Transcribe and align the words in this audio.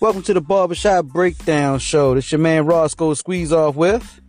Welcome 0.00 0.22
to 0.22 0.34
the 0.34 0.40
Barbershop 0.40 1.06
Breakdown 1.06 1.80
Show. 1.80 2.14
This 2.14 2.30
your 2.30 2.38
man 2.38 2.64
Roscoe 2.64 3.14
Squeeze 3.14 3.52
Off 3.52 3.74
with 3.74 4.20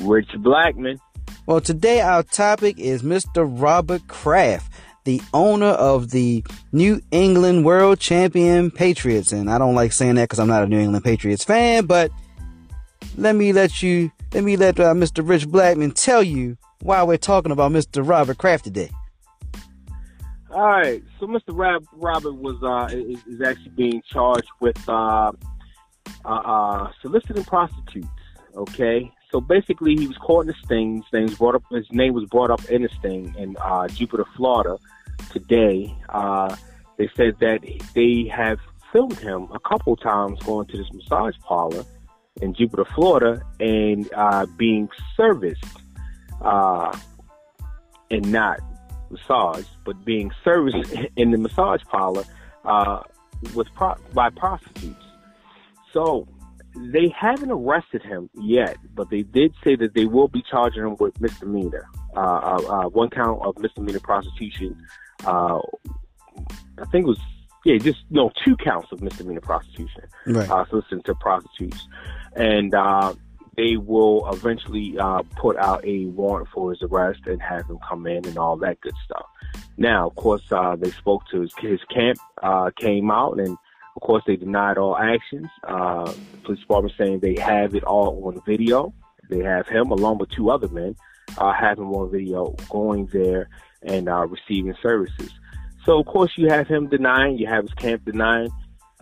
Rich 0.00 0.30
Blackman. 0.38 0.98
Well, 1.44 1.60
today 1.60 2.00
our 2.00 2.22
topic 2.22 2.78
is 2.78 3.02
Mr. 3.02 3.46
Robert 3.46 4.08
Kraft, 4.08 4.72
the 5.04 5.20
owner 5.32 5.66
of 5.66 6.10
the 6.10 6.44
New 6.72 7.00
England 7.10 7.64
World 7.64 8.00
Champion 8.00 8.70
Patriots. 8.70 9.32
And 9.32 9.50
I 9.50 9.58
don't 9.58 9.74
like 9.74 9.92
saying 9.92 10.16
that 10.16 10.24
because 10.24 10.38
I'm 10.38 10.48
not 10.48 10.62
a 10.62 10.66
New 10.66 10.78
England 10.78 11.04
Patriots 11.04 11.44
fan, 11.44 11.86
but 11.86 12.10
let 13.16 13.36
me 13.36 13.52
let 13.52 13.82
you, 13.82 14.10
let 14.32 14.44
me 14.44 14.56
let 14.56 14.80
uh, 14.80 14.94
Mr. 14.94 15.26
Rich 15.26 15.48
Blackman 15.48 15.92
tell 15.92 16.22
you 16.22 16.56
why 16.80 17.02
we're 17.02 17.16
talking 17.16 17.52
about 17.52 17.72
Mr. 17.72 18.06
Robert 18.06 18.38
Kraft 18.38 18.64
today. 18.64 18.90
All 20.50 20.60
right, 20.60 21.02
so 21.18 21.26
Mr. 21.26 21.82
Robert 21.94 22.34
was 22.34 22.62
uh, 22.62 22.94
is, 22.94 23.18
is, 23.26 23.40
actually 23.40 23.70
being 23.70 24.00
charged 24.08 24.48
with 24.60 24.78
uh, 24.88 25.32
uh, 26.24 26.28
uh, 26.28 26.92
soliciting 27.02 27.42
prostitutes. 27.42 28.06
Okay, 28.54 29.10
so 29.34 29.40
basically 29.40 29.96
he 29.96 30.06
was 30.06 30.16
caught 30.18 30.42
in 30.42 30.46
the 30.46 30.54
sting. 30.64 31.02
His 31.02 31.12
name 31.12 31.26
was 31.26 31.34
brought 31.34 31.56
up. 31.56 31.64
His 31.68 31.90
name 31.90 32.14
was 32.14 32.24
brought 32.26 32.52
up 32.52 32.64
in 32.66 32.82
the 32.82 32.88
sting 33.00 33.34
in 33.36 33.56
uh, 33.56 33.88
Jupiter, 33.88 34.24
Florida. 34.36 34.78
Today, 35.32 35.92
uh, 36.10 36.54
they 36.98 37.10
said 37.16 37.40
that 37.40 37.58
they 37.96 38.30
have 38.32 38.60
filmed 38.92 39.18
him 39.18 39.48
a 39.52 39.58
couple 39.58 39.96
times 39.96 40.38
going 40.44 40.68
to 40.68 40.76
this 40.76 40.86
massage 40.92 41.34
parlor 41.40 41.84
in 42.42 42.54
Jupiter, 42.54 42.84
Florida, 42.94 43.42
and 43.58 44.08
being 44.56 44.88
serviced 45.16 45.64
and 46.40 48.30
not 48.30 48.60
massaged, 49.10 49.68
but 49.84 50.04
being 50.04 50.30
serviced 50.44 50.94
in 51.16 51.32
the 51.32 51.38
massage 51.38 51.82
parlor 51.90 52.22
uh, 52.64 53.02
with 53.52 53.66
pro- 53.74 53.96
by 54.12 54.30
prostitutes. 54.30 55.04
So 55.92 56.28
they 56.76 57.08
haven't 57.08 57.50
arrested 57.50 58.02
him 58.02 58.28
yet, 58.34 58.76
but 58.94 59.10
they 59.10 59.22
did 59.22 59.54
say 59.62 59.76
that 59.76 59.94
they 59.94 60.06
will 60.06 60.28
be 60.28 60.42
charging 60.42 60.82
him 60.82 60.96
with 60.98 61.20
misdemeanor, 61.20 61.86
uh, 62.16 62.20
uh, 62.20 62.62
uh 62.68 62.88
one 62.88 63.10
count 63.10 63.40
of 63.42 63.58
misdemeanor 63.58 64.00
prostitution. 64.00 64.76
Uh, 65.24 65.60
I 66.78 66.84
think 66.90 67.04
it 67.04 67.08
was 67.08 67.20
yeah, 67.64 67.78
just 67.78 68.00
no 68.10 68.30
two 68.44 68.56
counts 68.56 68.92
of 68.92 69.00
misdemeanor 69.00 69.40
prostitution, 69.40 70.04
right. 70.26 70.50
uh, 70.50 70.66
soliciting 70.68 71.02
to 71.02 71.14
prostitutes, 71.14 71.88
and 72.36 72.74
uh, 72.74 73.14
they 73.56 73.76
will 73.76 74.30
eventually 74.30 74.98
uh, 74.98 75.22
put 75.36 75.56
out 75.56 75.84
a 75.84 76.06
warrant 76.06 76.48
for 76.48 76.70
his 76.70 76.82
arrest 76.82 77.20
and 77.26 77.40
have 77.40 77.66
him 77.66 77.78
come 77.88 78.06
in 78.06 78.26
and 78.26 78.36
all 78.36 78.56
that 78.56 78.80
good 78.80 78.94
stuff. 79.04 79.26
Now, 79.76 80.08
of 80.08 80.14
course, 80.16 80.42
uh, 80.50 80.76
they 80.76 80.90
spoke 80.90 81.26
to 81.30 81.40
his, 81.40 81.52
his 81.58 81.80
camp, 81.84 82.18
uh, 82.42 82.70
came 82.76 83.10
out, 83.10 83.38
and 83.38 83.56
course, 84.04 84.22
they 84.26 84.36
denied 84.36 84.78
all 84.78 84.96
actions. 84.96 85.48
Uh, 85.66 86.12
police 86.44 86.60
department 86.60 86.94
saying 86.96 87.20
they 87.20 87.36
have 87.40 87.74
it 87.74 87.84
all 87.84 88.22
on 88.26 88.40
video. 88.46 88.94
They 89.30 89.40
have 89.40 89.66
him 89.66 89.90
along 89.90 90.18
with 90.18 90.30
two 90.30 90.50
other 90.50 90.68
men, 90.68 90.94
uh, 91.38 91.52
have 91.52 91.80
on 91.80 92.10
video 92.10 92.54
going 92.70 93.06
there 93.06 93.48
and 93.82 94.08
uh, 94.08 94.26
receiving 94.26 94.74
services. 94.82 95.30
So, 95.84 95.98
of 95.98 96.06
course, 96.06 96.32
you 96.36 96.48
have 96.48 96.68
him 96.68 96.88
denying, 96.88 97.38
you 97.38 97.46
have 97.46 97.64
his 97.64 97.74
camp 97.74 98.04
denying. 98.04 98.50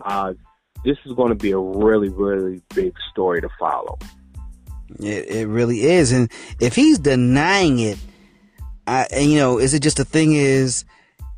Uh, 0.03 0.33
this 0.83 0.97
is 1.05 1.13
going 1.13 1.29
to 1.29 1.35
be 1.35 1.51
a 1.51 1.59
really, 1.59 2.09
really 2.09 2.61
big 2.73 2.93
story 3.11 3.41
to 3.41 3.49
follow. 3.59 3.97
It, 4.99 5.29
it 5.29 5.47
really 5.47 5.81
is. 5.83 6.11
And 6.11 6.31
if 6.59 6.75
he's 6.75 6.99
denying 6.99 7.79
it, 7.79 7.97
I, 8.85 9.07
and 9.11 9.31
you 9.31 9.37
know, 9.37 9.59
is 9.59 9.73
it 9.73 9.81
just 9.81 9.97
the 9.97 10.05
thing 10.05 10.33
is, 10.33 10.83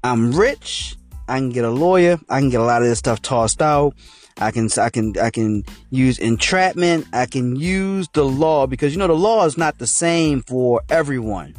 I'm 0.03 0.31
rich, 0.31 0.95
I 1.27 1.37
can 1.37 1.49
get 1.49 1.65
a 1.65 1.69
lawyer, 1.69 2.19
I 2.29 2.39
can 2.39 2.49
get 2.49 2.59
a 2.59 2.63
lot 2.63 2.81
of 2.81 2.87
this 2.87 2.99
stuff 2.99 3.21
tossed 3.21 3.61
out. 3.61 3.95
I 4.37 4.51
can, 4.51 4.67
I 4.77 4.89
can, 4.89 5.17
I 5.17 5.29
can 5.29 5.63
use 5.91 6.19
entrapment. 6.19 7.07
I 7.13 7.25
can 7.25 7.55
use 7.55 8.09
the 8.09 8.25
law 8.25 8.67
because 8.67 8.93
you 8.93 8.99
know, 8.99 9.07
the 9.07 9.13
law 9.13 9.45
is 9.45 9.57
not 9.57 9.77
the 9.77 9.87
same 9.87 10.41
for 10.41 10.81
everyone. 10.89 11.55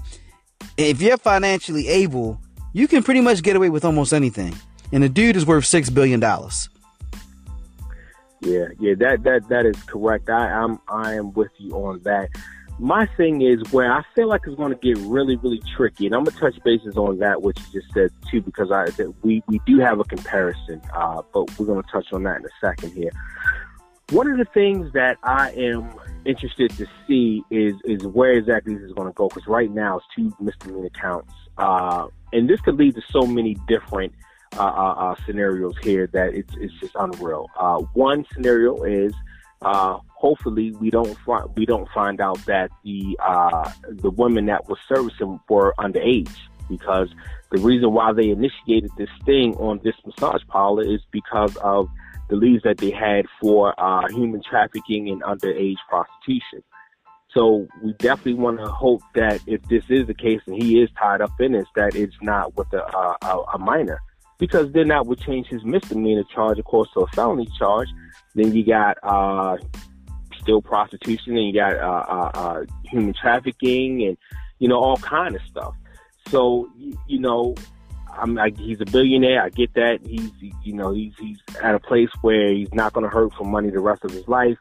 If 0.77 1.01
you're 1.01 1.17
financially 1.17 1.89
able, 1.89 2.39
you 2.75 2.87
can 2.87 3.03
pretty 3.03 3.23
much 3.23 3.43
get 3.43 3.57
away 3.57 3.71
with 3.71 3.85
almost 3.85 4.13
anything. 4.13 4.55
And 4.93 5.03
the 5.03 5.09
dude 5.09 5.37
is 5.37 5.47
worth 5.47 5.65
six 5.65 5.89
billion 5.89 6.21
dollars. 6.21 6.69
Yeah, 8.43 8.67
yeah, 8.79 8.95
that 8.99 9.23
that 9.25 9.49
that 9.49 9.65
is 9.65 9.83
correct. 9.85 10.29
I 10.29 10.51
am 10.51 10.79
I 10.87 11.15
am 11.15 11.33
with 11.33 11.51
you 11.57 11.73
on 11.73 12.03
that. 12.03 12.29
My 12.79 13.07
thing 13.17 13.41
is 13.41 13.61
where 13.73 13.91
I 13.91 14.03
feel 14.15 14.29
like 14.29 14.43
it's 14.47 14.57
going 14.57 14.73
to 14.73 14.79
get 14.79 14.99
really, 15.07 15.37
really 15.37 15.63
tricky, 15.77 16.07
and 16.07 16.15
I'm 16.15 16.25
gonna 16.25 16.39
touch 16.39 16.63
bases 16.63 16.97
on 16.97 17.19
that 17.21 17.41
what 17.41 17.59
you 17.59 17.81
just 17.81 17.93
said 17.95 18.11
too, 18.31 18.43
because 18.43 18.71
I 18.71 18.87
we 19.23 19.43
we 19.49 19.61
do 19.67 19.79
have 19.79 19.99
a 19.99 20.05
comparison, 20.05 20.83
uh, 20.93 21.23
but 21.33 21.59
we're 21.59 21.67
gonna 21.67 21.83
touch 21.91 22.13
on 22.13 22.25
that 22.25 22.41
in 22.41 22.45
a 22.45 22.49
second 22.61 22.93
here. 22.93 23.11
One 24.11 24.31
of 24.31 24.39
the 24.39 24.45
things 24.45 24.93
that 24.93 25.17
I 25.25 25.51
am 25.53 25.91
interested 26.27 26.71
to 26.73 26.87
see 27.07 27.43
is 27.51 27.75
is 27.85 28.07
where 28.07 28.33
exactly 28.33 28.75
this 28.75 28.85
is 28.85 28.93
going 28.93 29.09
to 29.09 29.15
go, 29.15 29.29
because 29.29 29.47
right 29.47 29.71
now 29.71 29.97
it's 29.97 30.07
two 30.15 30.33
misdemeanor 30.39 30.91
counts, 30.91 31.33
uh, 31.59 32.07
and 32.33 32.49
this 32.49 32.61
could 32.61 32.77
lead 32.77 32.95
to 32.97 33.03
so 33.11 33.23
many 33.23 33.57
different 33.67 34.13
uh, 34.59 34.63
uh, 34.63 34.95
uh, 34.99 35.15
scenarios 35.25 35.75
here 35.83 36.07
that 36.13 36.35
it's 36.35 36.55
it's 36.59 36.75
just 36.75 36.93
unreal. 36.97 37.49
Uh, 37.59 37.79
one 37.95 38.25
scenario 38.33 38.83
is 38.85 39.15
uh, 39.63 39.99
hopefully 40.09 40.73
we 40.73 40.91
don't 40.91 41.17
find 41.19 41.49
we 41.57 41.67
don't 41.67 41.89
find 41.91 42.21
out 42.21 42.39
that 42.47 42.71
the 42.85 43.19
uh, 43.25 43.71
the 43.89 44.11
women 44.11 44.47
that 44.47 44.69
were 44.69 44.79
servicing 44.89 45.41
were 45.49 45.75
underage 45.79 46.37
because 46.69 47.09
the 47.51 47.59
reason 47.59 47.93
why 47.93 48.13
they 48.13 48.29
initiated 48.31 48.91
this 48.99 49.11
thing 49.25 49.55
on 49.57 49.81
this 49.85 49.95
massage 50.05 50.43
parlor 50.49 50.83
is 50.83 51.01
because 51.11 51.57
of 51.57 51.89
the 52.29 52.37
leads 52.37 52.65
that 52.65 52.79
they 52.79 52.91
had 52.91 53.25
for 53.41 53.73
uh, 53.79 54.07
human 54.09 54.43
trafficking 54.43 55.09
and 55.09 55.23
underage 55.23 55.77
prostitution. 55.89 56.63
So 57.33 57.69
we 57.83 57.93
definitely 57.95 58.35
want 58.35 58.59
to 58.59 58.67
hope 58.67 59.03
that 59.15 59.41
if 59.47 59.63
this 59.65 59.85
is 59.89 60.07
the 60.07 60.15
case 60.15 60.41
and 60.47 60.61
he 60.61 60.81
is 60.81 60.89
tied 60.99 61.21
up 61.21 61.39
in 61.39 61.53
this, 61.53 61.69
that 61.77 61.95
it's 61.95 62.17
not 62.23 62.57
with 62.57 62.73
a, 62.73 62.83
a, 63.23 63.43
a 63.55 63.59
minor 63.59 64.01
because 64.39 64.73
then 64.73 64.89
that 64.89 65.07
would 65.07 65.21
change 65.21 65.47
his 65.47 65.65
misdemeanor 65.65 66.25
charge, 66.35 66.59
of 66.59 66.65
course, 66.65 66.89
to 66.95 67.01
a 67.01 67.07
felony 67.09 67.49
charge. 67.59 67.89
Then 68.35 68.55
you 68.55 68.65
got 68.65 68.99
uh, 69.03 69.57
still 70.41 70.63
prostitution, 70.63 71.37
and 71.37 71.47
you 71.47 71.55
got 71.55 71.75
uh, 71.75 72.05
uh, 72.09 72.31
uh, 72.35 72.65
human 72.85 73.15
trafficking, 73.15 74.05
and 74.05 74.17
you 74.59 74.69
know 74.69 74.79
all 74.79 74.97
kind 74.97 75.35
of 75.35 75.43
stuff. 75.43 75.75
So 76.29 76.71
you 77.07 77.19
know, 77.19 77.55
I'm 78.13 78.35
like 78.35 78.59
he's 78.59 78.81
a 78.81 78.87
billionaire. 78.87 79.43
I 79.43 79.51
get 79.51 79.75
that. 79.75 80.01
He's 80.07 80.31
you 80.63 80.75
know 80.75 80.93
he's 80.93 81.15
he's 81.19 81.39
at 81.63 81.75
a 81.75 81.81
place 81.81 82.11
where 82.23 82.53
he's 82.53 82.73
not 82.73 82.93
going 82.93 83.05
to 83.05 83.11
hurt 83.11 83.33
for 83.35 83.45
money 83.45 83.71
the 83.71 83.81
rest 83.81 84.05
of 84.05 84.11
his 84.11 84.27
life. 84.29 84.59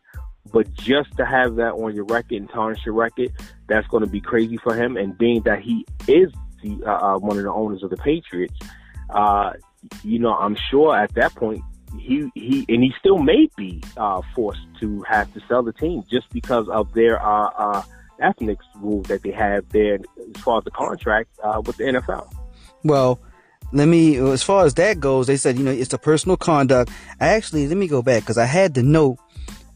But 0.52 0.72
just 0.74 1.18
to 1.18 1.26
have 1.26 1.56
that 1.56 1.74
on 1.74 1.96
your 1.96 2.06
record 2.06 2.38
and 2.38 2.50
tarnish 2.50 2.86
your 2.86 2.94
record, 2.94 3.34
that's 3.68 3.88
going 3.88 4.04
to 4.04 4.10
be 4.10 4.22
crazy 4.22 4.58
for 4.58 4.76
him. 4.76 4.96
And 4.96 5.18
being 5.18 5.42
that 5.42 5.60
he 5.60 5.86
is 6.08 6.32
the 6.62 6.82
uh, 6.86 7.16
uh 7.16 7.20
one 7.20 7.38
of 7.38 7.44
the 7.44 7.52
owners 7.52 7.84
of 7.84 7.90
the 7.90 7.98
Patriots, 7.98 8.58
uh, 9.10 9.54
you 10.04 10.20
know, 10.20 10.34
I'm 10.34 10.56
sure 10.70 10.98
at 10.98 11.14
that 11.16 11.34
point 11.36 11.62
he 12.00 12.30
he 12.36 12.66
and 12.70 12.84
he 12.84 12.94
still 13.00 13.20
may 13.20 13.50
be 13.56 13.82
uh, 13.98 14.22
forced 14.36 14.66
to 14.80 15.02
have 15.04 15.34
to 15.34 15.42
sell 15.48 15.64
the 15.64 15.74
team 15.74 16.04
just 16.10 16.30
because 16.32 16.68
of 16.70 16.94
their 16.94 17.24
uh, 17.24 17.50
uh, 17.58 17.82
ethnic 18.22 18.60
rules 18.82 19.08
that 19.08 19.24
they 19.24 19.32
have 19.32 19.68
there 19.70 19.96
as 19.96 20.42
far 20.42 20.60
as 20.60 20.64
the 20.64 20.72
contract 20.72 21.30
uh, 21.44 21.62
with 21.66 21.78
the 21.78 21.84
NFL. 21.86 22.32
Well, 22.84 23.20
let 23.72 23.88
me 23.88 24.18
as 24.18 24.44
far 24.44 24.66
as 24.66 24.74
that 24.76 25.00
goes, 25.00 25.28
they 25.28 25.38
said 25.38 25.58
you 25.58 25.64
know 25.64 25.72
it's 25.72 25.94
a 25.94 25.98
personal 25.98 26.38
conduct. 26.38 26.92
I 27.20 27.30
actually 27.30 27.68
let 27.68 27.78
me 27.78 27.88
go 27.88 28.02
back 28.02 28.24
because 28.24 28.38
I 28.38 28.46
had 28.46 28.74
the 28.74 28.84
note 28.84 29.18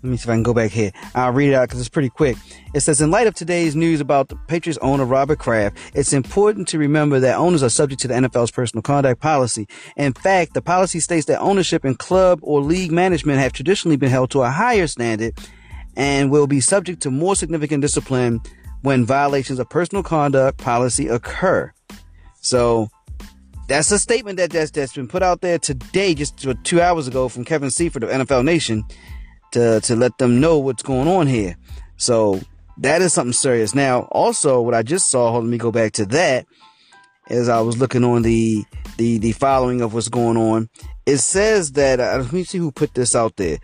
let 0.01 0.09
me 0.09 0.15
see 0.15 0.23
if 0.23 0.29
I 0.29 0.33
can 0.33 0.43
go 0.43 0.53
back 0.53 0.71
here. 0.71 0.91
I'll 1.13 1.33
read 1.33 1.49
it 1.49 1.55
out 1.55 1.67
because 1.67 1.81
it's 1.81 1.89
pretty 1.89 2.09
quick. 2.09 2.37
It 2.73 2.79
says, 2.79 3.01
in 3.01 3.11
light 3.11 3.27
of 3.27 3.33
today's 3.33 3.75
news 3.75 3.99
about 3.99 4.29
the 4.29 4.37
Patriots 4.47 4.79
owner 4.81 5.03
Robert 5.03 5.39
Kraft, 5.39 5.77
it's 5.93 6.13
important 6.13 6.69
to 6.69 6.77
remember 6.77 7.19
that 7.19 7.35
owners 7.35 7.63
are 7.63 7.69
subject 7.69 8.01
to 8.03 8.07
the 8.07 8.13
NFL's 8.13 8.51
personal 8.51 8.81
conduct 8.81 9.21
policy. 9.21 9.67
In 9.97 10.13
fact, 10.13 10.53
the 10.53 10.61
policy 10.61 11.01
states 11.01 11.25
that 11.25 11.41
ownership 11.41 11.83
and 11.83 11.99
club 11.99 12.39
or 12.43 12.61
league 12.61 12.93
management 12.93 13.39
have 13.39 13.51
traditionally 13.51 13.97
been 13.97 14.09
held 14.09 14.31
to 14.31 14.41
a 14.41 14.49
higher 14.49 14.87
standard 14.87 15.37
and 15.97 16.31
will 16.31 16.47
be 16.47 16.61
subject 16.61 17.01
to 17.01 17.11
more 17.11 17.35
significant 17.35 17.81
discipline 17.81 18.39
when 18.81 19.05
violations 19.05 19.59
of 19.59 19.69
personal 19.69 20.01
conduct 20.01 20.59
policy 20.59 21.09
occur. 21.09 21.73
So 22.39 22.87
that's 23.67 23.91
a 23.91 23.99
statement 23.99 24.37
that 24.37 24.51
that's, 24.51 24.71
that's 24.71 24.93
been 24.93 25.09
put 25.09 25.23
out 25.23 25.41
there 25.41 25.59
today, 25.59 26.15
just 26.15 26.47
two 26.63 26.81
hours 26.81 27.09
ago 27.09 27.27
from 27.27 27.43
Kevin 27.43 27.69
Seifert 27.69 28.03
of 28.03 28.09
NFL 28.09 28.45
Nation 28.45 28.85
to 29.51 29.81
to 29.81 29.95
let 29.95 30.17
them 30.17 30.39
know 30.39 30.57
what's 30.59 30.83
going 30.83 31.07
on 31.07 31.27
here. 31.27 31.57
So 31.97 32.39
that 32.77 33.01
is 33.01 33.13
something 33.13 33.33
serious. 33.33 33.75
Now, 33.75 34.01
also 34.11 34.61
what 34.61 34.73
I 34.73 34.83
just 34.83 35.09
saw, 35.09 35.31
hold, 35.31 35.43
let 35.43 35.51
me 35.51 35.57
go 35.57 35.71
back 35.71 35.91
to 35.93 36.05
that. 36.07 36.45
As 37.29 37.47
I 37.49 37.61
was 37.61 37.77
looking 37.77 38.03
on 38.03 38.23
the 38.23 38.63
the 38.97 39.17
the 39.19 39.33
following 39.33 39.81
of 39.81 39.93
what's 39.93 40.09
going 40.09 40.37
on, 40.37 40.69
it 41.05 41.17
says 41.17 41.73
that, 41.73 41.99
uh, 41.99 42.17
let 42.21 42.33
me 42.33 42.43
see 42.43 42.57
who 42.57 42.71
put 42.71 42.93
this 42.93 43.15
out 43.15 43.35
there. 43.35 43.57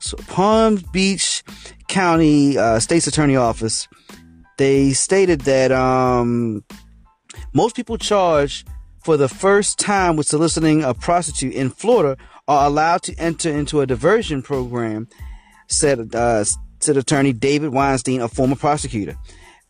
So 0.00 0.16
Palm 0.28 0.82
Beach 0.92 1.42
County 1.88 2.58
uh, 2.58 2.78
State's 2.78 3.06
Attorney 3.06 3.36
Office, 3.36 3.88
they 4.58 4.92
stated 4.92 5.40
that 5.42 5.72
um, 5.72 6.62
most 7.52 7.74
people 7.74 7.96
charged 7.96 8.68
for 9.04 9.18
the 9.18 9.28
first 9.28 9.78
time 9.78 10.16
with 10.16 10.26
soliciting 10.26 10.82
a 10.82 10.94
prostitute 10.94 11.54
in 11.54 11.68
Florida 11.68 12.16
are 12.48 12.66
allowed 12.66 13.02
to 13.02 13.14
enter 13.16 13.50
into 13.50 13.82
a 13.82 13.86
diversion 13.86 14.42
program, 14.42 15.08
said, 15.68 16.14
uh, 16.14 16.42
said 16.80 16.96
attorney 16.96 17.32
David 17.32 17.70
Weinstein, 17.70 18.22
a 18.22 18.28
former 18.28 18.56
prosecutor. 18.56 19.14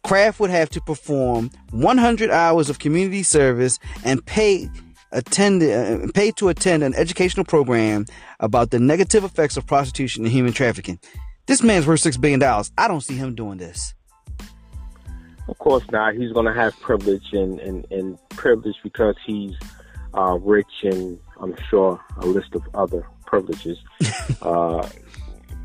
Kraft 0.04 0.38
would 0.38 0.50
have 0.50 0.70
to 0.70 0.80
perform 0.80 1.50
100 1.70 2.30
hours 2.30 2.70
of 2.70 2.78
community 2.78 3.22
service 3.22 3.78
and 4.04 4.24
pay 4.24 4.68
attend 5.10 5.62
uh, 5.62 6.10
pay 6.12 6.32
to 6.32 6.48
attend 6.48 6.82
an 6.82 6.92
educational 6.94 7.44
program 7.44 8.04
about 8.40 8.70
the 8.70 8.80
negative 8.80 9.22
effects 9.22 9.56
of 9.56 9.66
prostitution 9.66 10.24
and 10.24 10.32
human 10.32 10.52
trafficking. 10.52 10.98
This 11.46 11.62
man's 11.62 11.86
worth 11.86 12.00
six 12.00 12.16
billion 12.16 12.40
dollars. 12.40 12.70
I 12.76 12.88
don't 12.88 13.00
see 13.00 13.16
him 13.16 13.34
doing 13.34 13.58
this. 13.58 13.94
Of 15.48 15.58
course 15.58 15.88
not. 15.90 16.14
He's 16.14 16.32
going 16.32 16.46
to 16.46 16.54
have 16.54 16.78
privilege 16.80 17.32
and, 17.32 17.60
and, 17.60 17.86
and 17.90 18.18
privilege 18.44 18.76
because 18.82 19.16
he's 19.24 19.54
uh, 20.12 20.36
rich 20.38 20.66
and 20.82 21.18
I'm 21.40 21.56
sure 21.70 21.98
a 22.18 22.26
list 22.26 22.54
of 22.54 22.62
other 22.74 23.08
privileges. 23.24 23.78
uh, 24.42 24.86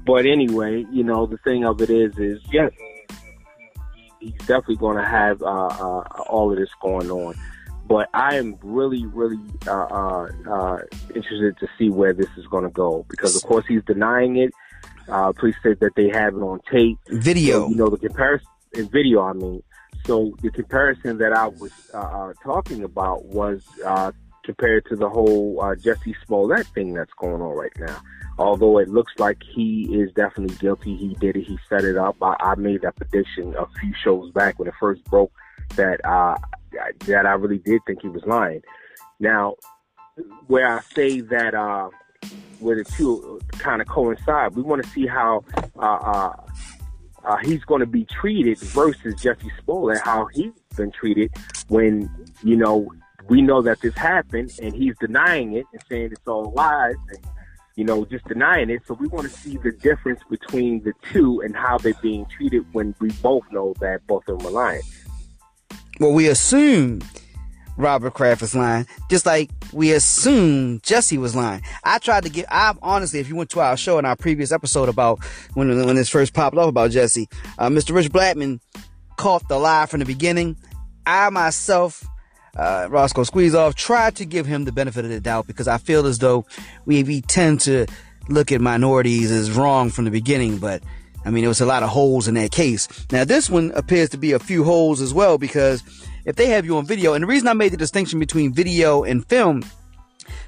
but 0.06 0.26
anyway, 0.26 0.86
you 0.90 1.04
know, 1.04 1.26
the 1.26 1.36
thing 1.40 1.66
of 1.66 1.82
it 1.82 1.90
is, 1.90 2.18
is 2.18 2.42
yes, 2.54 2.72
he's 4.22 4.32
definitely 4.48 4.78
going 4.78 4.96
to 4.96 5.04
have 5.04 5.42
uh, 5.42 5.46
uh, 5.46 6.04
all 6.30 6.54
of 6.54 6.58
this 6.58 6.70
going 6.82 7.12
on. 7.12 7.36
But 7.86 8.08
I 8.14 8.36
am 8.36 8.56
really, 8.64 9.06
really 9.08 9.40
uh, 9.68 9.72
uh, 9.72 10.30
uh, 10.50 10.78
interested 11.14 11.58
to 11.58 11.68
see 11.78 11.90
where 11.90 12.14
this 12.14 12.30
is 12.38 12.46
going 12.48 12.64
to 12.64 12.70
go 12.70 13.06
because, 13.10 13.36
of 13.36 13.44
course, 13.44 13.66
he's 13.68 13.84
denying 13.84 14.38
it. 14.38 14.54
Uh, 15.10 15.34
police 15.34 15.56
said 15.64 15.80
that 15.82 15.96
they 15.96 16.08
have 16.08 16.34
it 16.34 16.40
on 16.40 16.62
tape, 16.72 16.98
video. 17.10 17.66
So, 17.66 17.70
you 17.72 17.76
know, 17.76 17.90
the 17.90 17.98
comparison 17.98 18.48
in 18.74 18.88
video. 18.90 19.24
I 19.24 19.34
mean, 19.34 19.64
so 20.10 20.36
the 20.42 20.50
comparison 20.50 21.20
that 21.20 21.34
I 21.34 21.50
was 21.50 21.72
uh, 21.94 22.34
talking 22.44 22.84
about 22.84 23.26
was 23.26 23.64
uh, 23.86 24.12
compared 24.44 24.86
to 24.88 24.96
the 24.96 25.08
whole 25.08 25.62
uh, 25.62 25.76
Jussie 25.76 26.16
Smollett 26.26 26.66
thing 26.66 26.96
that's 26.96 27.14
going 27.20 27.44
on 27.44 27.56
right 27.56 27.72
now. 27.78 28.02
Although 28.40 28.80
it 28.80 28.90
looks 28.90 29.14
like 29.20 29.38
he 29.54 29.88
is 29.92 30.12
definitely 30.14 30.56
guilty, 30.56 30.96
he 30.96 31.14
did 31.20 31.36
it, 31.36 31.44
he 31.44 31.60
set 31.70 31.84
it 31.84 31.96
up. 31.96 32.16
I, 32.24 32.36
I 32.40 32.56
made 32.56 32.82
that 32.82 32.96
prediction 32.96 33.54
a 33.56 33.68
few 33.80 33.94
shows 34.04 34.32
back 34.32 34.58
when 34.58 34.68
it 34.68 34.74
first 34.80 35.04
broke 35.06 35.32
that 35.76 36.04
uh, 36.04 36.36
that 37.06 37.28
I 37.28 37.34
really 37.34 37.60
did 37.60 37.82
think 37.86 38.02
he 38.02 38.10
was 38.10 38.24
lying. 38.26 38.64
Now, 39.20 39.58
where 40.48 40.76
I 40.76 40.82
say 40.96 41.22
that 41.22 41.54
uh, 41.54 41.92
where 42.58 42.78
the 42.78 42.84
two 42.84 43.40
kind 43.60 43.80
of 43.80 43.88
coincide, 43.88 44.56
we 44.56 44.64
want 44.64 44.84
to 44.84 44.90
see 44.90 45.06
how 45.06 45.44
uh, 45.78 45.82
uh, 45.82 46.34
uh, 47.26 47.38
he's 47.44 47.64
going 47.66 47.82
to 47.82 47.86
be 47.86 48.06
treated 48.06 48.60
versus 48.60 49.16
Jussie 49.16 49.52
Smollett, 49.64 50.02
how 50.04 50.28
he's 50.34 50.52
been 50.76 50.92
treated 50.92 51.32
when 51.68 52.10
you 52.44 52.56
know 52.56 52.90
we 53.28 53.42
know 53.42 53.62
that 53.62 53.82
this 53.82 53.96
happened 53.96 54.52
and 54.62 54.74
he's 54.74 54.96
denying 55.00 55.54
it 55.54 55.66
and 55.72 55.82
saying 55.88 56.10
it's 56.12 56.28
all 56.28 56.52
lies 56.52 56.96
and 57.10 57.20
you 57.76 57.84
know 57.84 58.06
just 58.06 58.26
denying 58.28 58.70
it. 58.70 58.82
So 58.88 58.94
we 58.96 59.08
want 59.08 59.30
to 59.30 59.38
see 59.38 59.58
the 59.58 59.72
difference 59.72 60.22
between 60.30 60.84
the 60.84 60.94
two 61.12 61.42
and 61.42 61.56
how 61.56 61.78
they're 61.78 61.94
being 62.02 62.26
treated 62.26 62.66
when 62.74 62.96
we 63.00 63.10
both 63.22 63.44
know 63.52 63.74
that 63.80 64.06
both 64.08 64.28
of 64.28 64.40
them 64.40 64.48
are 64.48 64.52
lying. 64.52 64.82
Well 66.00 66.14
we 66.14 66.28
assume 66.28 67.02
Robert 67.78 68.14
Kraft 68.14 68.42
is 68.42 68.56
lying, 68.56 68.86
just 69.10 69.26
like 69.26 69.50
we 69.72 69.92
assume 69.92 70.82
Jesse 70.82 71.18
was 71.18 71.36
lying. 71.36 71.62
I 71.84 72.00
tried 72.00 72.24
to 72.24 72.30
get, 72.30 72.46
I 72.50 72.76
honestly, 72.82 73.20
if 73.20 73.30
you 73.30 73.36
went 73.36 73.50
to 73.52 73.62
our 73.62 73.78
show 73.78 74.00
in 74.00 74.06
our 74.06 74.16
previous 74.16 74.52
episode 74.52 74.90
about 74.90 75.24
when, 75.54 75.86
when 75.86 75.96
this 75.96 76.10
first 76.10 76.34
popped 76.34 76.58
up 76.58 76.68
about 76.68 76.92
Jesse, 76.92 77.30
uh, 77.58 77.70
Mr. 77.70 77.96
Rich 77.96 78.12
Blackman 78.12 78.60
caught 79.18 79.48
the 79.48 79.58
lie 79.58 79.86
from 79.86 80.00
the 80.00 80.06
beginning. 80.06 80.58
I 81.06 81.30
myself 81.30 82.04
uh, 82.56 82.88
Roscoe 82.90 83.24
Squeeze 83.24 83.56
Off, 83.56 83.76
tried 83.76 84.16
to 84.18 84.26
give 84.26 84.46
him 84.46 84.66
the 84.66 84.72
benefit 84.72 85.06
of 85.06 85.12
the 85.12 85.22
doubt 85.22 85.48
because 85.48 85.68
I 85.68 85.78
feel 85.78 86.06
as 86.06 86.20
though 86.20 86.46
we, 86.86 87.04
we 87.04 87.22
tend 87.22 87.62
to 87.62 87.86
look 88.28 88.52
at 88.52 88.62
minorities 88.62 89.32
as 89.32 89.52
wrong 89.52 89.90
from 89.90 90.06
the 90.06 90.12
beginning, 90.12 90.58
but 90.58 90.84
I 91.26 91.32
mean, 91.32 91.44
there 91.44 91.50
was 91.50 91.62
a 91.62 91.66
lot 91.66 91.84
of 91.84 91.90
holes 91.90 92.28
in 92.28 92.36
that 92.36 92.52
case. 92.52 92.88
Now, 93.12 93.26
this 93.26 93.50
one 93.50 93.72
appears 93.76 94.10
to 94.10 94.18
be 94.18 94.32
a 94.32 94.40
few 94.40 94.64
holes 94.64 95.02
as 95.02 95.14
well 95.14 95.38
because 95.38 95.84
if 96.26 96.36
they 96.36 96.48
have 96.48 96.66
you 96.66 96.78
on 96.78 96.86
video, 96.86 97.14
and 97.14 97.24
the 97.24 97.28
reason 97.28 97.48
I 97.48 97.54
made 97.54 97.74
the 97.74 97.78
distinction 97.78 98.20
between 98.20 98.54
video 98.54 99.04
and 99.04 99.26
film, 99.28 99.64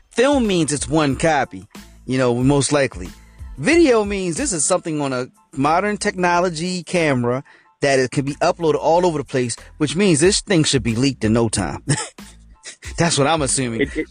film 0.10 0.48
means 0.48 0.72
it's 0.72 0.88
one 0.88 1.16
copy, 1.16 1.68
you 2.06 2.18
know, 2.18 2.36
most 2.36 2.72
likely. 2.72 3.10
Video 3.58 4.06
means 4.06 4.38
this 4.38 4.54
is 4.54 4.64
something 4.64 5.02
on 5.02 5.14
a 5.14 5.28
modern 5.54 5.98
technology 5.98 6.84
camera 6.84 7.44
that 7.82 8.00
it 8.00 8.12
can 8.12 8.26
be 8.26 8.36
uploaded 8.36 8.76
all 8.76 9.06
over 9.06 9.18
the 9.18 9.24
place, 9.24 9.56
which 9.78 9.96
means 9.96 10.20
this 10.20 10.42
thing 10.42 10.64
should 10.64 10.84
be 10.84 10.96
leaked 10.96 11.24
in 11.24 11.34
no 11.34 11.50
time. 11.50 11.84
That's 12.98 13.18
what 13.18 13.28
I'm 13.28 13.42
assuming. 13.42 13.82
It, 13.82 13.98
it, 13.98 14.08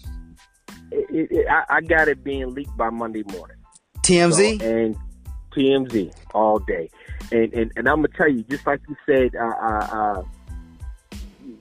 it, 1.10 1.46
I, 1.48 1.76
I, 1.76 1.80
got 1.80 2.08
it 2.08 2.22
being 2.24 2.52
leaked 2.52 2.76
by 2.76 2.90
Monday 2.90 3.22
morning. 3.22 3.56
TMZ 4.02 4.60
so, 4.60 4.66
and 4.66 4.96
TMZ 5.50 6.12
all 6.34 6.58
day, 6.58 6.90
and 7.32 7.52
and, 7.52 7.72
and 7.76 7.88
I'm 7.88 7.96
gonna 7.96 8.08
tell 8.08 8.28
you, 8.28 8.42
just 8.44 8.66
like 8.66 8.80
you 8.88 8.96
said, 9.06 9.34
uh, 9.34 9.44
uh, 9.44 9.88
uh, 9.92 10.22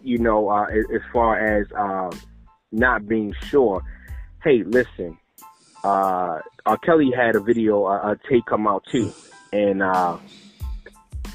you 0.03 0.17
know, 0.17 0.49
uh, 0.49 0.65
as 0.65 1.01
far 1.11 1.37
as 1.37 1.67
uh, 1.71 2.11
not 2.71 3.07
being 3.07 3.33
sure. 3.45 3.83
Hey, 4.43 4.63
listen, 4.63 5.17
uh, 5.83 6.39
R. 6.65 6.77
Kelly 6.83 7.11
had 7.11 7.35
a 7.35 7.39
video, 7.39 7.85
a 7.87 8.17
tape 8.29 8.45
come 8.45 8.67
out 8.67 8.85
too, 8.89 9.11
and 9.51 9.81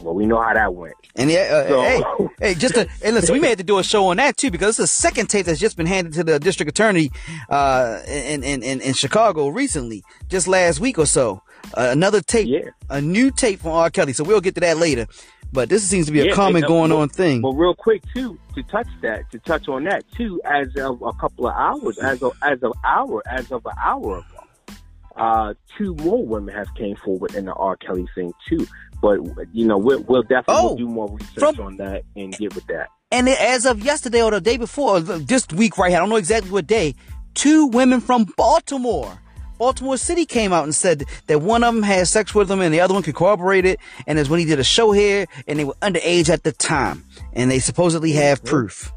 well, 0.01 0.15
we 0.15 0.27
know 0.27 0.41
how 0.41 0.55
that 0.55 0.75
went. 0.75 0.95
And 1.17 1.31
yeah, 1.31 1.41
uh, 1.41 1.69
so. 1.69 1.83
hey, 1.83 2.03
hey, 2.49 2.55
just 2.55 2.75
to, 2.75 2.89
hey, 3.03 3.13
listen, 3.13 3.33
we 3.33 3.41
may 3.41 3.49
have 3.49 3.59
to 3.59 3.65
do 3.65 3.79
a 3.79 3.85
show 3.85 4.07
on 4.07 4.17
that 4.17 4.37
too 4.37 4.51
because 4.51 4.71
it's 4.71 4.79
the 4.79 4.87
second 4.87 5.29
tape 5.29 5.47
that's 5.47 5.61
just 5.61 5.77
been 5.77 5.87
handed 5.87 6.13
to 6.15 6.25
the 6.25 6.39
district 6.39 6.71
attorney 6.71 7.11
uh, 7.49 8.01
in, 8.07 8.43
in, 8.43 8.63
in, 8.63 8.81
in 8.81 8.95
Chicago 8.95 9.49
recently, 9.49 10.03
just 10.29 10.49
last 10.49 10.81
week 10.81 10.99
or 10.99 11.07
so. 11.07 11.43
Uh, 11.73 11.89
another 11.91 12.21
tape, 12.21 12.49
yeah. 12.49 12.71
a 12.91 13.01
new 13.01 13.31
tape 13.31 13.61
from 13.61 13.73
R. 13.73 13.91
Kelly. 13.91 14.13
So 14.13 14.25
we'll 14.25 14.41
get 14.41 14.55
to 14.57 14.61
that 14.61 14.77
later. 14.77 15.07
But 15.53 15.69
this 15.69 15.85
seems 15.85 16.07
to 16.07 16.13
be 16.13 16.21
a 16.21 16.27
yeah, 16.27 16.33
common 16.33 16.63
going 16.63 16.91
on 16.91 17.09
thing. 17.09 17.41
Well, 17.41 17.53
real 17.53 17.75
quick 17.75 18.03
too, 18.13 18.39
to 18.57 18.63
touch 18.65 18.89
that, 19.03 19.31
to 19.31 19.39
touch 19.39 19.69
on 19.69 19.85
that 19.85 20.05
too, 20.13 20.41
as 20.45 20.75
of 20.77 21.01
a 21.01 21.13
couple 21.13 21.47
of 21.47 21.55
hours, 21.55 21.97
as 21.99 22.23
of 22.23 22.37
as 22.43 22.61
of 22.63 22.73
hour, 22.85 23.23
as 23.31 23.53
of 23.53 23.65
an 23.65 23.73
hour 23.81 24.19
ago, 24.19 24.77
uh, 25.17 25.55
two 25.79 25.95
more 25.95 26.27
women 26.27 26.55
have 26.55 26.75
came 26.75 26.97
forward 26.97 27.37
in 27.37 27.45
the 27.45 27.53
R. 27.53 27.77
Kelly 27.77 28.07
thing 28.17 28.33
too. 28.49 28.67
But 29.01 29.21
you 29.53 29.67
know, 29.67 29.79
we'll, 29.79 30.03
we'll 30.03 30.23
definitely 30.23 30.55
oh, 30.57 30.77
do 30.77 30.89
more 30.89 31.09
research 31.11 31.57
from, 31.57 31.67
on 31.67 31.77
that 31.77 32.03
and 32.17 32.37
get 32.37 32.55
with 32.55 32.67
that. 32.67 32.89
And 33.13 33.29
as 33.29 33.65
of 33.65 33.85
yesterday 33.85 34.23
or 34.23 34.33
the 34.33 34.41
day 34.41 34.57
before, 34.57 34.99
this 34.99 35.47
week 35.49 35.79
right 35.79 35.91
here, 35.91 35.99
I 35.99 36.01
don't 36.01 36.09
know 36.09 36.17
exactly 36.17 36.51
what 36.51 36.67
day, 36.67 36.97
two 37.35 37.67
women 37.67 38.01
from 38.01 38.25
Baltimore. 38.37 39.21
Baltimore 39.59 39.97
City 39.97 40.27
came 40.27 40.53
out 40.53 40.65
and 40.65 40.75
said 40.75 41.05
that 41.27 41.41
one 41.41 41.65
of 41.65 41.75
them 41.75 41.83
had 41.83 42.09
sex 42.09 42.35
with 42.35 42.51
him 42.51 42.61
and 42.61 42.73
the 42.73 42.81
other 42.81 42.95
one 42.95 43.03
could 43.03 43.15
corroborate 43.15 43.65
it. 43.65 43.81
And 44.07 44.19
it's 44.19 44.29
when 44.29 44.41
he 44.41 44.47
did 44.47 44.59
a 44.59 44.65
show 44.65 44.93
here 44.93 45.27
and 45.47 45.59
they 45.59 45.65
were 45.65 45.77
underage 45.83 46.29
at 46.29 46.43
the 46.43 46.53
time. 46.53 47.05
And 47.33 47.51
they 47.51 47.59
supposedly 47.59 48.13
have 48.13 48.43
mm-hmm. 48.43 48.49
proof. 48.49 48.93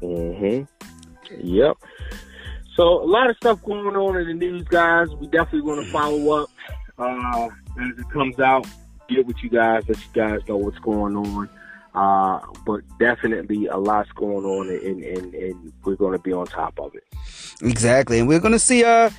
hmm 0.00 0.62
Yep. 1.40 1.76
So 2.74 3.02
a 3.02 3.04
lot 3.04 3.28
of 3.28 3.36
stuff 3.36 3.62
going 3.62 3.96
on 3.96 4.16
in 4.16 4.28
the 4.28 4.34
news, 4.34 4.62
guys. 4.64 5.08
We 5.16 5.26
definitely 5.26 5.62
want 5.62 5.84
to 5.84 5.92
follow 5.92 6.42
up 6.42 6.50
uh, 6.98 7.48
as 7.80 7.98
it 7.98 8.10
comes 8.10 8.38
out 8.38 8.66
get 9.08 9.26
with 9.26 9.42
you 9.42 9.50
guys, 9.50 9.84
let 9.88 9.98
you 9.98 10.10
guys 10.12 10.40
know 10.48 10.56
what's 10.56 10.78
going 10.78 11.16
on. 11.16 11.48
Uh, 11.94 12.40
but 12.64 12.82
definitely 12.98 13.66
a 13.66 13.76
lot's 13.76 14.10
going 14.12 14.44
on, 14.44 14.68
and, 14.68 15.02
and, 15.02 15.34
and 15.34 15.72
we're 15.84 15.96
going 15.96 16.12
to 16.12 16.18
be 16.18 16.32
on 16.32 16.46
top 16.46 16.78
of 16.78 16.94
it. 16.94 17.02
Exactly, 17.62 18.20
and 18.20 18.28
we're 18.28 18.38
going 18.38 18.52
to 18.52 18.58
see. 18.58 18.84
Uh, 18.84 19.10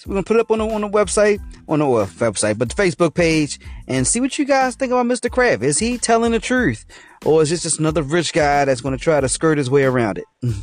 so 0.00 0.08
we're 0.08 0.14
gonna 0.14 0.24
put 0.24 0.38
it 0.38 0.40
up 0.40 0.50
on 0.50 0.60
the 0.60 0.66
on 0.66 0.80
the 0.80 0.88
website, 0.88 1.40
on 1.68 1.80
the 1.80 1.84
website, 1.84 2.56
but 2.56 2.70
the 2.70 2.74
Facebook 2.74 3.12
page, 3.12 3.60
and 3.86 4.06
see 4.06 4.18
what 4.18 4.38
you 4.38 4.46
guys 4.46 4.74
think 4.74 4.92
about 4.92 5.04
Mr. 5.04 5.30
Kraft. 5.30 5.62
Is 5.62 5.78
he 5.78 5.98
telling 5.98 6.32
the 6.32 6.38
truth, 6.38 6.86
or 7.26 7.42
is 7.42 7.50
this 7.50 7.64
just 7.64 7.80
another 7.80 8.02
rich 8.02 8.32
guy 8.32 8.64
that's 8.64 8.80
going 8.80 8.96
to 8.96 9.04
try 9.04 9.20
to 9.20 9.28
skirt 9.28 9.58
his 9.58 9.68
way 9.68 9.84
around 9.84 10.16
it? 10.16 10.24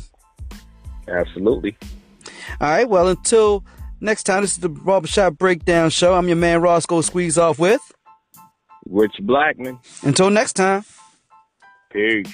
Absolutely. 1.08 1.76
All 2.60 2.68
right. 2.68 2.88
Well, 2.88 3.06
until 3.06 3.64
next 4.00 4.24
time, 4.24 4.42
this 4.42 4.54
is 4.54 4.58
the 4.58 4.68
Barbershop 4.70 5.38
Breakdown 5.38 5.90
Show. 5.90 6.14
I'm 6.14 6.26
your 6.26 6.36
man 6.36 6.60
Roscoe 6.60 7.00
Squeeze 7.00 7.38
Off 7.38 7.60
with. 7.60 7.80
Rich 8.88 9.20
Blackman. 9.22 9.78
Until 10.02 10.30
next 10.30 10.54
time. 10.54 10.84
Peace. 11.92 12.26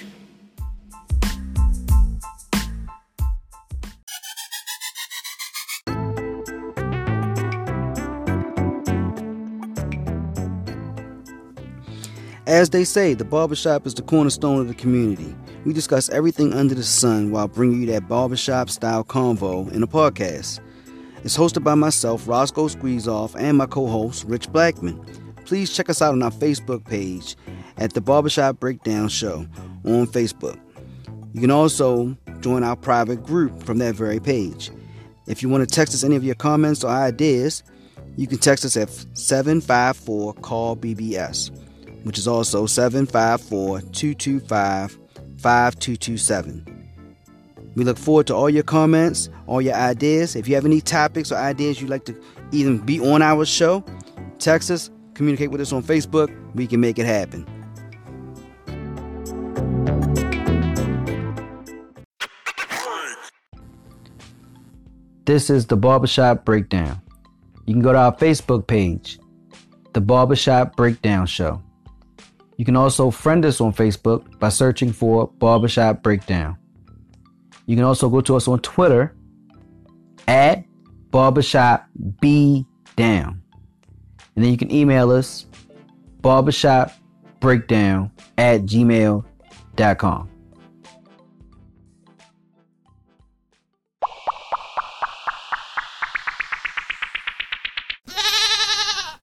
As 12.47 12.69
they 12.69 12.83
say, 12.83 13.15
the 13.15 13.25
barbershop 13.25 13.87
is 13.87 13.95
the 13.95 14.03
cornerstone 14.03 14.59
of 14.61 14.67
the 14.67 14.75
community. 14.75 15.35
we 15.65 15.73
discuss 15.73 16.09
everything 16.09 16.53
under 16.53 16.75
the 16.75 16.83
sun 16.83 17.31
while 17.31 17.47
bringing 17.47 17.81
you 17.81 17.87
that 17.87 18.07
barbershop 18.07 18.69
style 18.69 19.03
convo 19.03 19.71
in 19.71 19.81
a 19.81 19.87
podcast. 19.87 20.59
It's 21.23 21.35
hosted 21.35 21.63
by 21.63 21.73
myself, 21.73 22.27
Roscoe 22.27 22.67
Squeezeoff, 22.67 23.35
and 23.35 23.57
my 23.57 23.65
co 23.65 23.87
host, 23.87 24.25
Rich 24.25 24.51
Blackman. 24.51 25.03
Please 25.45 25.75
check 25.75 25.89
us 25.89 26.03
out 26.03 26.13
on 26.13 26.21
our 26.21 26.29
Facebook 26.29 26.85
page 26.85 27.35
at 27.77 27.93
the 27.93 28.01
Barbershop 28.01 28.59
Breakdown 28.59 29.09
Show 29.09 29.47
on 29.83 30.05
Facebook. 30.05 30.59
You 31.33 31.41
can 31.41 31.51
also 31.51 32.15
join 32.41 32.63
our 32.63 32.75
private 32.75 33.23
group 33.23 33.63
from 33.63 33.79
that 33.79 33.95
very 33.95 34.19
page. 34.19 34.69
If 35.25 35.41
you 35.41 35.49
want 35.49 35.67
to 35.67 35.75
text 35.75 35.95
us 35.95 36.03
any 36.03 36.15
of 36.15 36.23
your 36.23 36.35
comments 36.35 36.83
or 36.83 36.91
ideas, 36.91 37.63
you 38.17 38.27
can 38.27 38.37
text 38.37 38.63
us 38.63 38.77
at 38.77 38.91
754 39.17 40.33
call 40.35 40.77
BBS, 40.77 41.49
which 42.05 42.19
is 42.19 42.27
also 42.27 42.67
754 42.67 43.81
225 43.81 44.99
5227. 45.37 46.75
We 47.75 47.83
look 47.83 47.97
forward 47.97 48.27
to 48.27 48.35
all 48.35 48.49
your 48.49 48.63
comments, 48.63 49.29
all 49.47 49.59
your 49.59 49.73
ideas. 49.73 50.35
If 50.35 50.47
you 50.47 50.53
have 50.53 50.65
any 50.65 50.81
topics 50.81 51.31
or 51.31 51.35
ideas 51.35 51.81
you'd 51.81 51.89
like 51.89 52.05
to 52.05 52.15
even 52.51 52.77
be 52.77 52.99
on 52.99 53.23
our 53.23 53.43
show, 53.43 53.83
text 54.37 54.69
us, 54.69 54.91
communicate 55.15 55.49
with 55.49 55.61
us 55.61 55.73
on 55.73 55.81
Facebook. 55.81 56.33
We 56.53 56.67
can 56.67 56.79
make 56.79 56.99
it 56.99 57.07
happen. 57.07 57.43
This 65.25 65.49
is 65.49 65.65
the 65.65 65.75
Barbershop 65.75 66.45
Breakdown. 66.45 67.01
You 67.65 67.73
can 67.73 67.81
go 67.81 67.91
to 67.91 67.97
our 67.97 68.15
Facebook 68.15 68.67
page, 68.67 69.17
The 69.93 70.01
Barbershop 70.01 70.75
Breakdown 70.75 71.25
Show. 71.25 71.63
You 72.57 72.65
can 72.65 72.75
also 72.75 73.11
friend 73.11 73.45
us 73.45 73.59
on 73.59 73.73
Facebook 73.73 74.39
by 74.39 74.49
searching 74.49 74.91
for 74.91 75.27
Barbershop 75.27 76.01
Breakdown. 76.01 76.57
You 77.65 77.75
can 77.75 77.85
also 77.85 78.09
go 78.09 78.21
to 78.21 78.35
us 78.35 78.47
on 78.47 78.59
Twitter 78.59 79.15
at 80.27 80.63
Barbershop 81.11 81.87
B 82.21 82.65
Down. 82.95 83.41
And 84.35 84.43
then 84.43 84.51
you 84.51 84.57
can 84.57 84.71
email 84.71 85.11
us 85.11 85.45
barbershopbreakdown 86.21 88.11
at 88.37 88.61
gmail.com. 88.61 90.29